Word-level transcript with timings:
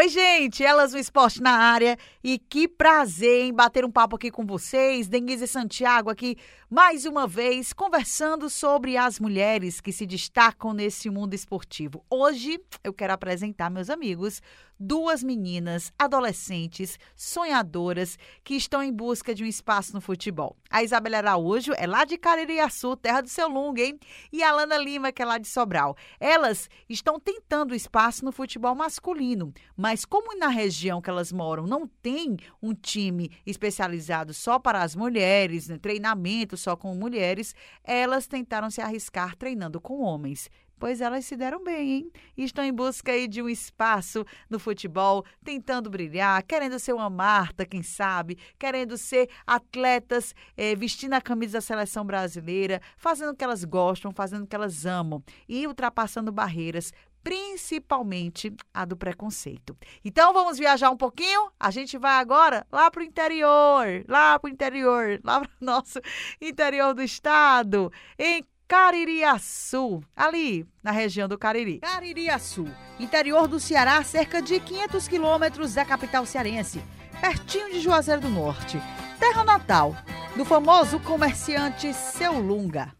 Oi, 0.00 0.08
gente, 0.08 0.64
elas 0.64 0.94
no 0.94 0.98
esporte 0.98 1.42
na 1.42 1.50
área 1.50 1.98
e 2.24 2.38
que 2.38 2.66
prazer 2.66 3.44
em 3.44 3.52
bater 3.52 3.84
um 3.84 3.90
papo 3.90 4.16
aqui 4.16 4.30
com 4.30 4.46
vocês. 4.46 5.08
Denise 5.08 5.46
Santiago 5.46 6.08
aqui 6.08 6.38
mais 6.70 7.04
uma 7.04 7.26
vez 7.26 7.74
conversando 7.74 8.48
sobre 8.48 8.96
as 8.96 9.20
mulheres 9.20 9.78
que 9.78 9.92
se 9.92 10.06
destacam 10.06 10.72
nesse 10.72 11.10
mundo 11.10 11.34
esportivo. 11.34 12.02
Hoje 12.08 12.58
eu 12.82 12.94
quero 12.94 13.12
apresentar 13.12 13.68
meus 13.68 13.90
amigos 13.90 14.40
duas 14.80 15.22
meninas 15.22 15.92
adolescentes 15.98 16.98
sonhadoras 17.14 18.16
que 18.42 18.54
estão 18.54 18.82
em 18.82 18.90
busca 18.90 19.34
de 19.34 19.44
um 19.44 19.46
espaço 19.46 19.92
no 19.92 20.00
futebol. 20.00 20.56
A 20.70 20.82
Isabela 20.82 21.18
Araújo 21.18 21.72
é 21.76 21.86
lá 21.86 22.06
de 22.06 22.16
Caririaçu, 22.16 22.96
terra 22.96 23.20
do 23.20 23.28
seu 23.28 23.46
Lunga, 23.46 23.82
hein? 23.82 23.98
E 24.32 24.42
a 24.42 24.50
Lana 24.52 24.78
Lima, 24.78 25.12
que 25.12 25.20
é 25.20 25.24
lá 25.26 25.36
de 25.36 25.48
Sobral. 25.48 25.94
Elas 26.18 26.70
estão 26.88 27.20
tentando 27.20 27.74
espaço 27.74 28.24
no 28.24 28.32
futebol 28.32 28.74
masculino, 28.74 29.52
mas 29.76 29.89
como 30.04 30.36
na 30.36 30.48
região 30.48 31.00
que 31.00 31.10
elas 31.10 31.32
moram 31.32 31.66
não 31.66 31.86
tem 31.86 32.36
um 32.62 32.72
time 32.74 33.30
especializado 33.44 34.32
só 34.32 34.58
para 34.58 34.82
as 34.82 34.94
mulheres, 34.94 35.68
né, 35.68 35.78
treinamento 35.78 36.56
só 36.56 36.76
com 36.76 36.94
mulheres, 36.94 37.54
elas 37.84 38.26
tentaram 38.26 38.70
se 38.70 38.80
arriscar 38.80 39.36
treinando 39.36 39.80
com 39.80 40.00
homens 40.00 40.50
pois 40.80 41.02
elas 41.02 41.26
se 41.26 41.36
deram 41.36 41.62
bem, 41.62 41.92
hein? 41.92 42.12
Estão 42.36 42.64
em 42.64 42.72
busca 42.72 43.12
aí 43.12 43.28
de 43.28 43.42
um 43.42 43.48
espaço 43.50 44.24
no 44.48 44.58
futebol, 44.58 45.24
tentando 45.44 45.90
brilhar, 45.90 46.42
querendo 46.42 46.78
ser 46.78 46.94
uma 46.94 47.10
Marta, 47.10 47.66
quem 47.66 47.82
sabe, 47.82 48.38
querendo 48.58 48.96
ser 48.96 49.28
atletas, 49.46 50.34
eh, 50.56 50.74
vestindo 50.74 51.12
a 51.12 51.20
camisa 51.20 51.58
da 51.58 51.60
seleção 51.60 52.04
brasileira, 52.04 52.80
fazendo 52.96 53.32
o 53.32 53.36
que 53.36 53.44
elas 53.44 53.62
gostam, 53.62 54.10
fazendo 54.10 54.44
o 54.44 54.46
que 54.46 54.56
elas 54.56 54.86
amam 54.86 55.22
e 55.46 55.66
ultrapassando 55.66 56.32
barreiras 56.32 56.92
principalmente 57.22 58.54
a 58.72 58.84
do 58.84 58.96
preconceito. 58.96 59.76
Então 60.04 60.32
vamos 60.32 60.58
viajar 60.58 60.90
um 60.90 60.96
pouquinho? 60.96 61.50
A 61.58 61.70
gente 61.70 61.98
vai 61.98 62.14
agora 62.14 62.66
lá 62.72 62.90
para 62.90 63.00
o 63.00 63.04
interior, 63.04 64.04
lá 64.08 64.38
para 64.38 64.48
o 64.48 64.52
interior, 64.52 65.20
lá 65.24 65.40
para 65.40 65.48
o 65.48 65.52
nosso 65.64 66.00
interior 66.40 66.94
do 66.94 67.02
estado, 67.02 67.92
em 68.18 68.44
Caririaçu, 68.70 70.00
ali 70.14 70.64
na 70.80 70.92
região 70.92 71.26
do 71.26 71.36
Cariri. 71.36 71.80
Caririaçu, 71.80 72.68
interior 73.00 73.48
do 73.48 73.58
Ceará, 73.58 74.02
cerca 74.04 74.40
de 74.40 74.60
500 74.60 75.08
quilômetros 75.08 75.74
da 75.74 75.84
capital 75.84 76.24
cearense, 76.24 76.80
pertinho 77.20 77.72
de 77.72 77.80
Juazeiro 77.80 78.20
do 78.20 78.28
Norte. 78.28 78.78
Terra 79.18 79.42
natal 79.42 79.96
do 80.36 80.44
famoso 80.44 81.00
comerciante 81.00 81.92
Seu 81.92 82.38
Lunga. 82.38 82.99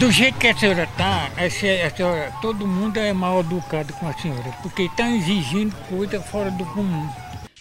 Do 0.00 0.10
jeito 0.10 0.38
que 0.38 0.48
a 0.48 0.56
senhora 0.56 0.84
está, 0.84 1.30
a 1.36 1.50
senhora, 1.50 2.32
todo 2.40 2.66
mundo 2.66 2.96
é 2.96 3.12
mal 3.12 3.40
educado 3.40 3.92
com 3.92 4.08
a 4.08 4.14
senhora, 4.14 4.50
porque 4.62 4.84
está 4.84 5.10
exigindo 5.10 5.76
coisa 5.90 6.18
fora 6.22 6.50
do 6.50 6.64
comum. 6.64 7.06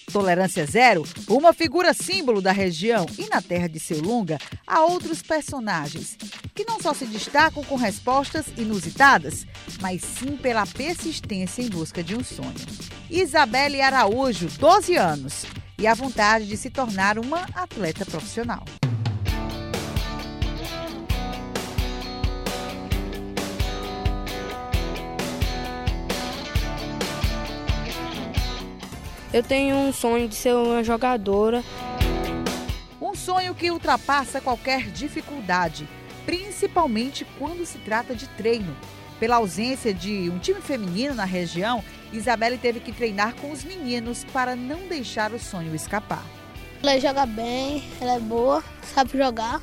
Tolerância 0.10 0.66
Zero, 0.66 1.04
uma 1.28 1.52
figura 1.52 1.94
símbolo 1.94 2.42
da 2.42 2.54
região 2.54 3.06
e 3.18 3.28
na 3.28 3.42
terra 3.42 3.68
de 3.68 3.78
seu 3.78 4.00
Lunga, 4.00 4.38
há 4.66 4.86
outros 4.86 5.22
personagens 5.22 6.18
que 6.56 6.64
não 6.64 6.80
só 6.80 6.94
se 6.94 7.06
destacam 7.08 7.62
com 7.62 7.76
respostas 7.76 8.46
inusitadas, 8.58 9.46
mas 9.82 10.02
sim 10.02 10.38
pela 10.38 10.66
persistência 10.66 11.62
em 11.62 11.68
busca 11.68 12.02
de 12.02 12.16
um 12.16 12.24
sonho. 12.24 12.56
Isabelle 13.10 13.82
Araújo, 13.82 14.48
12 14.58 14.96
anos, 14.96 15.46
e 15.78 15.86
a 15.86 15.94
vontade 15.94 16.48
de 16.48 16.56
se 16.56 16.70
tornar 16.70 17.20
uma 17.20 17.42
atleta 17.54 18.06
profissional. 18.06 18.64
Eu 29.32 29.44
tenho 29.44 29.76
um 29.76 29.94
sonho 29.94 30.28
de 30.28 30.34
ser 30.34 30.56
uma 30.56 30.84
jogadora. 30.84 31.64
Um 33.00 33.14
sonho 33.14 33.54
que 33.54 33.70
ultrapassa 33.70 34.42
qualquer 34.42 34.90
dificuldade, 34.90 35.88
principalmente 36.26 37.26
quando 37.38 37.64
se 37.64 37.78
trata 37.78 38.16
de 38.16 38.28
treino. 38.30 38.76
Pela 39.20 39.36
ausência 39.36 39.94
de 39.94 40.32
um 40.32 40.40
time 40.40 40.60
feminino 40.62 41.14
na 41.14 41.26
região, 41.26 41.84
Isabelle 42.12 42.58
teve 42.58 42.80
que 42.80 42.92
treinar 42.92 43.36
com 43.36 43.52
os 43.52 43.64
meninos 43.64 44.24
para 44.24 44.56
não 44.56 44.88
deixar 44.88 45.32
o 45.32 45.40
sonho 45.40 45.76
escapar. 45.76 46.26
Ela 46.82 47.00
joga 47.00 47.26
bem, 47.28 47.84
ela 48.02 48.16
é 48.16 48.20
boa, 48.20 48.64
sabe 48.82 49.16
jogar. 49.16 49.62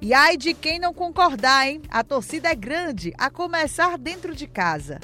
E 0.00 0.14
ai 0.14 0.38
de 0.38 0.54
quem 0.54 0.78
não 0.78 0.94
concordar, 0.94 1.68
hein? 1.68 1.82
A 1.90 2.02
torcida 2.02 2.48
é 2.48 2.54
grande, 2.54 3.12
a 3.18 3.28
começar 3.28 3.98
dentro 3.98 4.34
de 4.34 4.46
casa. 4.46 5.00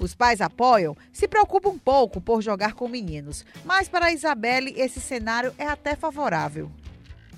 Os 0.00 0.14
pais 0.14 0.40
apoiam, 0.40 0.96
se 1.12 1.26
preocupam 1.26 1.70
um 1.70 1.78
pouco 1.78 2.20
por 2.20 2.40
jogar 2.40 2.74
com 2.74 2.86
meninos, 2.88 3.44
mas 3.64 3.88
para 3.88 4.06
a 4.06 4.12
Isabelle 4.12 4.72
esse 4.76 5.00
cenário 5.00 5.52
é 5.58 5.66
até 5.66 5.96
favorável. 5.96 6.70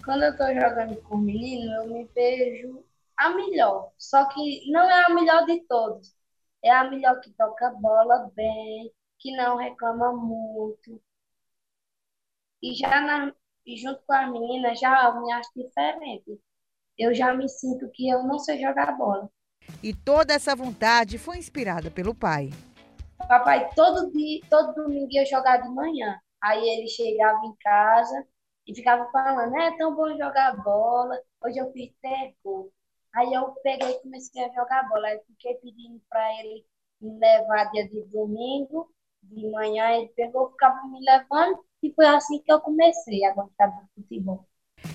Quando 0.04 0.24
eu 0.24 0.32
estou 0.32 0.46
jogando 0.48 0.96
com 1.02 1.16
menino, 1.16 1.72
eu 1.72 1.88
me 1.88 2.04
vejo 2.14 2.84
a 3.16 3.30
melhor, 3.30 3.92
só 3.98 4.26
que 4.26 4.70
não 4.70 4.90
é 4.90 5.04
a 5.04 5.10
melhor 5.10 5.46
de 5.46 5.60
todos. 5.66 6.14
É 6.62 6.70
a 6.70 6.90
melhor 6.90 7.18
que 7.20 7.30
toca 7.32 7.70
bola 7.70 8.30
bem, 8.34 8.92
que 9.18 9.34
não 9.36 9.56
reclama 9.56 10.12
muito. 10.12 11.00
E 12.62 12.74
já 12.74 13.00
na, 13.00 13.32
junto 13.66 14.02
com 14.06 14.12
a 14.12 14.26
menina, 14.26 14.74
já 14.74 15.12
me 15.12 15.32
acho 15.32 15.50
diferente. 15.56 16.38
Eu 16.98 17.14
já 17.14 17.32
me 17.32 17.48
sinto 17.48 17.90
que 17.92 18.08
eu 18.08 18.22
não 18.24 18.38
sei 18.38 18.60
jogar 18.60 18.96
bola. 18.96 19.30
E 19.82 19.94
toda 19.94 20.34
essa 20.34 20.54
vontade 20.54 21.16
foi 21.16 21.38
inspirada 21.38 21.90
pelo 21.90 22.14
pai. 22.14 22.50
Papai 23.16 23.70
todo 23.74 24.10
dia, 24.12 24.40
todo 24.50 24.74
domingo 24.74 25.08
ia 25.10 25.24
jogar 25.24 25.58
de 25.58 25.68
manhã. 25.70 26.18
Aí 26.42 26.62
ele 26.68 26.88
chegava 26.88 27.38
em 27.46 27.54
casa 27.62 28.26
e 28.66 28.74
ficava 28.74 29.10
falando, 29.10 29.56
é 29.56 29.76
tão 29.76 29.94
bom 29.94 30.10
jogar 30.16 30.56
bola, 30.62 31.18
hoje 31.42 31.58
eu 31.58 31.72
fiz 31.72 31.90
gols. 32.44 32.70
Aí 33.14 33.32
eu 33.32 33.54
peguei 33.62 33.90
e 33.90 34.02
comecei 34.02 34.44
a 34.44 34.52
jogar 34.52 34.88
bola. 34.88 35.08
Aí 35.08 35.20
fiquei 35.26 35.54
pedindo 35.54 36.00
para 36.08 36.40
ele 36.40 36.64
me 37.00 37.18
levar 37.18 37.70
dia 37.70 37.88
de 37.88 38.02
domingo, 38.04 38.90
de 39.22 39.50
manhã, 39.50 39.90
ele 39.92 40.08
pegou, 40.08 40.50
ficava 40.50 40.86
me 40.88 41.00
levando, 41.00 41.58
e 41.82 41.90
foi 41.92 42.06
assim 42.06 42.38
que 42.40 42.52
eu 42.52 42.60
comecei 42.60 43.24
a 43.24 43.32
gostar 43.32 43.68
do 43.68 43.86
futebol. 43.94 44.46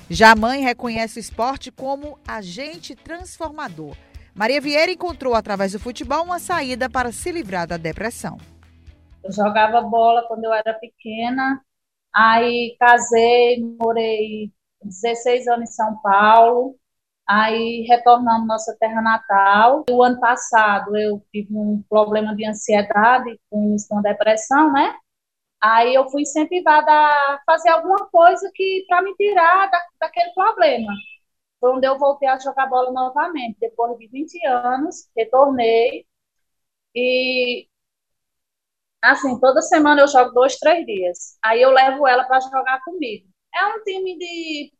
Já 0.09 0.31
a 0.31 0.35
mãe 0.35 0.61
reconhece 0.61 1.17
o 1.17 1.21
esporte 1.21 1.71
como 1.71 2.19
agente 2.27 2.95
transformador 2.95 3.95
Maria 4.35 4.59
Vieira 4.59 4.91
encontrou 4.91 5.33
através 5.33 5.71
do 5.71 5.79
futebol 5.79 6.21
uma 6.25 6.39
saída 6.39 6.89
para 6.89 7.09
se 7.09 7.31
livrar 7.31 7.65
da 7.65 7.77
depressão. 7.77 8.37
Eu 9.23 9.31
jogava 9.31 9.79
bola 9.79 10.25
quando 10.27 10.43
eu 10.43 10.53
era 10.53 10.73
pequena, 10.73 11.61
aí 12.13 12.75
casei, 12.77 13.63
morei 13.81 14.51
16 14.83 15.47
anos 15.47 15.69
em 15.69 15.73
São 15.73 15.95
Paulo, 16.01 16.75
aí 17.25 17.85
retornando 17.87 18.45
nossa 18.45 18.75
terra 18.77 19.01
natal. 19.01 19.85
O 19.89 20.03
ano 20.03 20.19
passado 20.19 20.97
eu 20.97 21.25
tive 21.31 21.55
um 21.55 21.81
problema 21.89 22.35
de 22.35 22.45
ansiedade 22.45 23.39
com, 23.49 23.77
com 23.89 24.01
depressão, 24.01 24.69
né? 24.73 24.95
Aí 25.63 25.95
eu 25.95 26.09
fui 26.09 26.23
incentivada 26.23 26.91
a 26.91 27.39
fazer 27.45 27.69
alguma 27.69 28.05
coisa 28.09 28.51
que 28.53 28.83
para 28.89 29.01
me 29.01 29.15
tirar 29.15 29.71
da, 29.71 29.81
daquele 30.01 30.31
problema. 30.33 30.91
Foi 31.65 31.71
onde 31.73 31.87
eu 31.87 31.97
voltei 31.97 32.27
a 32.29 32.37
jogar 32.37 32.67
bola 32.67 32.91
novamente. 32.91 33.57
Depois 33.59 33.97
de 33.97 34.07
20 34.07 34.45
anos, 34.45 35.09
retornei. 35.17 36.05
E, 36.93 37.67
assim, 39.01 39.39
toda 39.39 39.63
semana 39.63 40.01
eu 40.01 40.07
jogo 40.07 40.29
dois, 40.31 40.57
três 40.57 40.85
dias. 40.85 41.39
Aí 41.43 41.59
eu 41.63 41.71
levo 41.71 42.07
ela 42.07 42.23
para 42.25 42.39
jogar 42.39 42.83
comigo. 42.83 43.27
É 43.51 43.65
um 43.65 43.83
time 43.83 44.15
de 44.15 44.73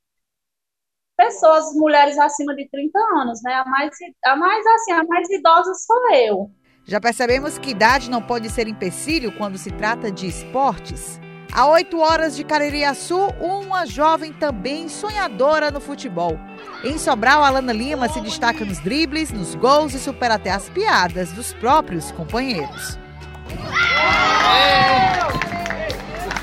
pessoas, 1.18 1.74
mulheres 1.74 2.20
acima 2.20 2.56
de 2.56 2.70
30 2.70 3.00
anos, 3.20 3.42
né? 3.42 3.54
A 3.56 3.66
mais, 3.66 3.98
a 4.24 4.36
mais 4.36 4.68
assim, 4.68 4.92
a 4.92 5.04
mais 5.06 5.28
idosa 5.32 5.74
sou 5.74 6.14
eu. 6.14 6.52
Já 6.84 7.02
percebemos 7.02 7.58
que 7.58 7.72
idade 7.72 8.12
não 8.12 8.22
pode 8.22 8.48
ser 8.52 8.68
empecilho 8.68 9.36
quando 9.36 9.58
se 9.58 9.72
trata 9.72 10.12
de 10.12 10.28
esportes? 10.28 11.20
A 11.56 11.68
8 11.68 11.98
horas 11.98 12.36
de 12.36 12.44
Caririaçu, 12.44 13.18
uma 13.40 13.86
jovem 13.86 14.34
também 14.34 14.90
sonhadora 14.90 15.72
no 15.72 15.80
futebol. 15.80 16.38
Em 16.84 16.98
Sobral, 16.98 17.46
Alana 17.46 17.72
Lima 17.72 18.10
se 18.10 18.20
destaca 18.20 18.66
nos 18.66 18.78
dribles, 18.80 19.32
nos 19.32 19.56
gols 19.56 19.94
e 19.94 20.00
supera 20.00 20.34
até 20.34 20.52
as 20.52 20.68
piadas 20.68 21.32
dos 21.32 21.54
próprios 21.54 22.12
companheiros. 22.12 23.00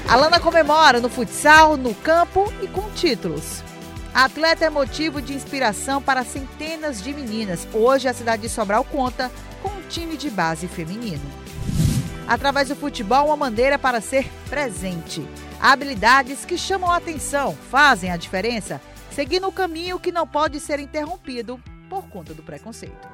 Alana 0.08 0.40
comemora 0.40 0.98
no 0.98 1.10
futsal, 1.10 1.76
no 1.76 1.94
campo 1.96 2.50
e 2.62 2.66
com 2.66 2.90
títulos. 2.92 3.62
A 4.14 4.24
atleta 4.24 4.64
é 4.64 4.70
motivo 4.70 5.20
de 5.20 5.34
inspiração 5.34 6.00
para 6.00 6.24
centenas 6.24 7.02
de 7.02 7.12
meninas. 7.12 7.68
Hoje, 7.74 8.08
a 8.08 8.14
cidade 8.14 8.40
de 8.40 8.48
Sobral 8.48 8.82
conta 8.82 9.30
com 9.62 9.68
um 9.68 9.82
time 9.90 10.16
de 10.16 10.30
base 10.30 10.66
feminino. 10.68 11.51
Através 12.26 12.68
do 12.68 12.76
futebol, 12.76 13.26
uma 13.26 13.36
maneira 13.36 13.78
para 13.78 14.00
ser 14.00 14.30
presente. 14.48 15.26
Habilidades 15.60 16.44
que 16.44 16.58
chamam 16.58 16.90
a 16.90 16.96
atenção, 16.96 17.56
fazem 17.70 18.10
a 18.10 18.16
diferença, 18.16 18.80
seguindo 19.10 19.46
o 19.46 19.52
caminho 19.52 20.00
que 20.00 20.12
não 20.12 20.26
pode 20.26 20.58
ser 20.60 20.80
interrompido 20.80 21.60
por 21.88 22.08
conta 22.08 22.34
do 22.34 22.42
preconceito. 22.42 23.08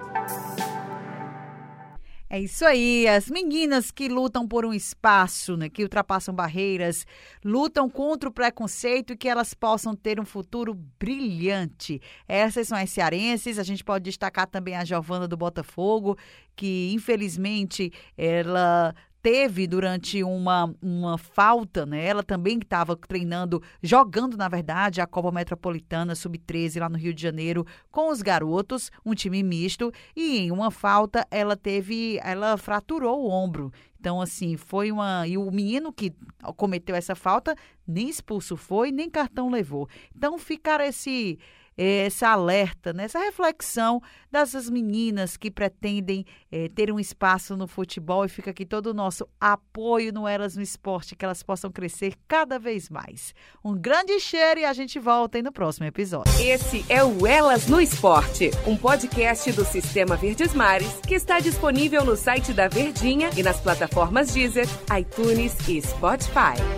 É 2.31 2.39
isso 2.39 2.67
aí, 2.67 3.09
as 3.09 3.31
meninas 3.31 3.91
que 3.91 4.07
lutam 4.07 4.47
por 4.47 4.67
um 4.67 4.75
espaço, 4.75 5.57
né, 5.57 5.71
que 5.71 5.83
ultrapassam 5.83 6.35
barreiras, 6.35 7.07
lutam 7.43 7.89
contra 7.89 8.29
o 8.29 8.33
preconceito 8.33 9.15
e 9.15 9.17
que 9.17 9.27
elas 9.27 9.55
possam 9.55 9.97
ter 9.97 10.21
um 10.21 10.27
futuro 10.27 10.75
brilhante. 10.99 12.03
Essas 12.29 12.69
são 12.69 12.77
as 12.77 12.91
cearenses, 12.91 13.59
a 13.59 13.63
gente 13.63 13.83
pode 13.83 14.05
destacar 14.05 14.47
também 14.47 14.77
a 14.77 14.85
Giovana 14.85 15.27
do 15.27 15.39
Botafogo, 15.39 16.19
que 16.55 16.93
infelizmente 16.93 17.91
ela 18.15 18.95
teve 19.23 19.67
durante 19.67 20.23
uma, 20.23 20.73
uma 20.81 21.19
falta, 21.19 21.85
né? 21.85 22.05
Ela 22.05 22.23
também 22.23 22.59
estava 22.59 22.97
treinando, 22.97 23.62
jogando, 23.82 24.37
na 24.37 24.49
verdade, 24.49 25.00
a 25.00 25.06
Copa 25.06 25.32
Metropolitana 25.32 26.15
Sub-13 26.15 26.81
lá 26.81 26.88
no 26.88 26.97
Rio 26.97 27.12
de 27.12 27.23
Janeiro 27.23 27.67
com 27.91 28.11
os 28.11 28.23
garotos, 28.23 28.91
um 29.05 29.15
time 29.15 29.43
misto, 29.43 29.93
e 30.15 30.38
em 30.38 30.50
uma 30.50 30.70
falta 30.70 31.26
ela 31.31 31.56
teve, 31.56 32.19
ela 32.23 32.56
fraturou 32.56 33.25
o 33.25 33.31
ombro. 33.31 33.73
Então, 34.00 34.20
assim, 34.20 34.56
foi 34.56 34.93
uma. 34.93 35.26
E 35.26 35.37
o 35.37 35.50
menino 35.50 35.93
que 35.93 36.14
cometeu 36.56 36.94
essa 36.94 37.17
falta 37.17 37.56
nem 37.87 38.09
expulso 38.09 38.56
foi, 38.56 38.93
nem 38.93 39.11
cartão 39.11 39.50
levou. 39.50 39.88
Então, 40.14 40.38
ficar 40.38 40.81
esse 40.81 41.38
esse 41.79 42.25
alerta, 42.25 42.93
né? 42.93 43.05
essa 43.05 43.19
reflexão 43.21 44.03
dessas 44.31 44.69
meninas 44.69 45.37
que 45.37 45.51
pretendem 45.51 46.25
é, 46.51 46.69
ter 46.69 46.93
um 46.93 46.99
espaço 46.99 47.57
no 47.57 47.67
futebol 47.67 48.25
e 48.25 48.29
fica 48.29 48.51
aqui 48.51 48.67
todo 48.67 48.89
o 48.89 48.95
nosso 48.95 49.27
apoio 49.41 50.13
no 50.13 50.27
Elas 50.27 50.57
no 50.57 50.63
Esporte, 50.63 51.15
que 51.15 51.25
elas 51.25 51.43
possam 51.43 51.71
crescer 51.71 52.15
cada 52.27 52.59
vez 52.59 52.91
mais. 52.91 53.35
Um 53.65 53.75
grande 53.75 54.19
cheiro 54.21 54.61
e 54.61 54.65
a 54.65 54.73
gente 54.73 54.99
volta 54.99 55.39
aí 55.39 55.43
no 55.43 55.53
próximo 55.53 55.87
episódio. 55.87 56.33
Esse 56.41 56.85
é 56.89 57.03
o 57.03 57.27
Elas 57.27 57.69
no 57.69 57.81
Esporte, 57.81 58.51
um 58.67 58.77
podcast 58.77 59.53
do 59.53 59.65
Sistema 59.65 60.17
Verdes 60.17 60.55
Mares 60.55 61.01
que 61.07 61.15
está 61.15 61.39
disponível 61.39 62.05
no 62.05 62.17
site 62.17 62.53
da 62.53 62.69
Verdinha 62.69 63.31
e 63.37 63.43
nas 63.43 63.61
plataformas 63.61 64.33
Deezer, 64.33 64.67
iTunes 64.99 65.57
e 65.69 65.81
Spotify. 65.81 66.78